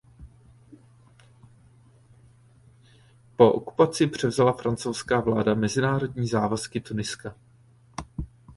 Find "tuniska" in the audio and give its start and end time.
6.81-7.35